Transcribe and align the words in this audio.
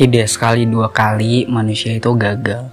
Tidak 0.00 0.24
sekali 0.24 0.64
dua 0.64 0.88
kali 0.88 1.44
manusia 1.44 1.92
itu 1.92 2.08
gagal. 2.16 2.72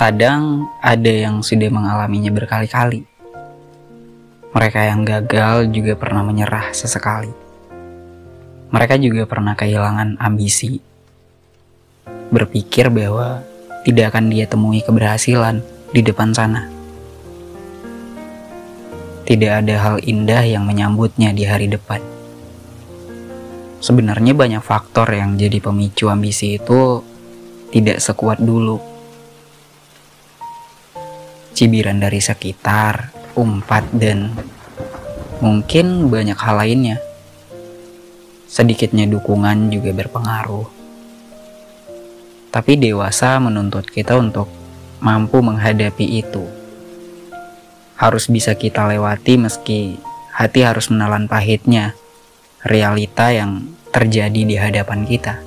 Kadang 0.00 0.64
ada 0.80 1.12
yang 1.12 1.44
sudah 1.44 1.68
mengalaminya 1.68 2.32
berkali-kali. 2.32 3.04
Mereka 4.56 4.80
yang 4.88 5.04
gagal 5.04 5.68
juga 5.68 5.92
pernah 5.92 6.24
menyerah 6.24 6.72
sesekali. 6.72 7.28
Mereka 8.72 8.96
juga 8.96 9.28
pernah 9.28 9.52
kehilangan 9.52 10.16
ambisi. 10.16 10.80
Berpikir 12.32 12.88
bahwa 12.88 13.44
tidak 13.84 14.16
akan 14.16 14.32
dia 14.32 14.48
temui 14.48 14.80
keberhasilan 14.80 15.60
di 15.92 16.00
depan 16.00 16.32
sana. 16.32 16.64
Tidak 19.28 19.52
ada 19.52 19.76
hal 19.84 19.96
indah 20.00 20.48
yang 20.48 20.64
menyambutnya 20.64 21.36
di 21.36 21.44
hari 21.44 21.68
depan 21.68 22.00
sebenarnya 23.78 24.34
banyak 24.34 24.62
faktor 24.62 25.10
yang 25.14 25.38
jadi 25.38 25.62
pemicu 25.62 26.10
ambisi 26.10 26.58
itu 26.58 27.02
tidak 27.70 28.02
sekuat 28.02 28.42
dulu. 28.42 28.78
Cibiran 31.54 31.98
dari 31.98 32.22
sekitar, 32.22 33.10
umpat, 33.34 33.90
dan 33.90 34.30
mungkin 35.42 36.06
banyak 36.06 36.38
hal 36.38 36.62
lainnya. 36.62 36.98
Sedikitnya 38.48 39.10
dukungan 39.10 39.68
juga 39.68 39.90
berpengaruh. 39.92 40.66
Tapi 42.48 42.72
dewasa 42.80 43.36
menuntut 43.42 43.84
kita 43.84 44.16
untuk 44.16 44.48
mampu 45.04 45.44
menghadapi 45.44 46.24
itu. 46.24 46.46
Harus 47.98 48.30
bisa 48.30 48.54
kita 48.54 48.86
lewati 48.88 49.36
meski 49.36 49.98
hati 50.32 50.62
harus 50.62 50.88
menelan 50.88 51.26
pahitnya 51.26 51.98
realita 52.66 53.30
yang 53.30 53.70
terjadi 53.94 54.40
di 54.42 54.56
hadapan 54.58 55.06
kita. 55.06 55.38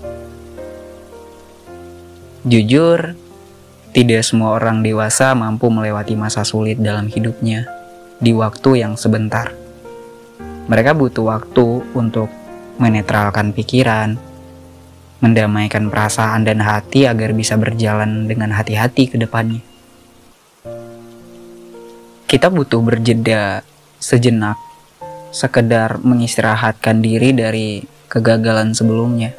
Jujur, 2.47 3.13
tidak 3.91 4.23
semua 4.23 4.55
orang 4.55 4.79
dewasa 4.79 5.35
mampu 5.35 5.67
melewati 5.67 6.15
masa 6.15 6.47
sulit 6.47 6.79
dalam 6.79 7.11
hidupnya 7.11 7.67
di 8.23 8.31
waktu 8.31 8.87
yang 8.87 8.95
sebentar. 8.95 9.51
Mereka 10.71 10.95
butuh 10.95 11.27
waktu 11.27 11.83
untuk 11.91 12.31
menetralkan 12.79 13.51
pikiran, 13.51 14.15
mendamaikan 15.19 15.91
perasaan 15.91 16.47
dan 16.47 16.63
hati 16.63 17.05
agar 17.05 17.35
bisa 17.35 17.59
berjalan 17.59 18.25
dengan 18.25 18.55
hati-hati 18.55 19.11
ke 19.11 19.19
depannya. 19.19 19.61
Kita 22.25 22.47
butuh 22.47 22.79
berjeda 22.79 23.61
sejenak 23.99 24.70
sekedar 25.31 26.03
mengistirahatkan 26.03 26.99
diri 26.99 27.31
dari 27.31 27.79
kegagalan 28.11 28.75
sebelumnya 28.75 29.31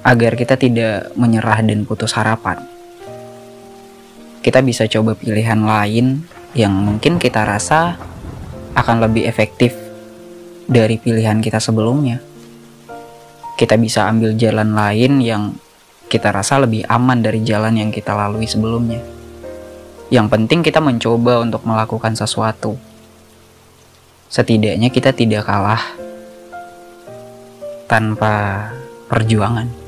agar 0.00 0.36
kita 0.36 0.56
tidak 0.56 1.12
menyerah 1.16 1.60
dan 1.60 1.84
putus 1.84 2.16
harapan. 2.16 2.60
Kita 4.40 4.60
bisa 4.60 4.84
coba 4.88 5.16
pilihan 5.16 5.60
lain 5.60 6.24
yang 6.56 6.72
mungkin 6.72 7.16
kita 7.16 7.44
rasa 7.44 7.96
akan 8.76 8.96
lebih 9.04 9.24
efektif 9.24 9.72
dari 10.68 10.96
pilihan 11.00 11.40
kita 11.40 11.60
sebelumnya. 11.60 12.20
Kita 13.56 13.76
bisa 13.80 14.08
ambil 14.08 14.36
jalan 14.36 14.76
lain 14.76 15.20
yang 15.24 15.42
kita 16.08 16.32
rasa 16.32 16.60
lebih 16.60 16.84
aman 16.88 17.24
dari 17.24 17.40
jalan 17.40 17.76
yang 17.76 17.88
kita 17.88 18.12
lalui 18.12 18.44
sebelumnya. 18.44 19.00
Yang 20.12 20.26
penting 20.36 20.60
kita 20.60 20.84
mencoba 20.84 21.40
untuk 21.40 21.64
melakukan 21.64 22.12
sesuatu 22.12 22.76
setidaknya 24.34 24.90
kita 24.90 25.14
tidak 25.14 25.46
kalah 25.46 25.78
tanpa 27.86 28.66
perjuangan. 29.06 29.83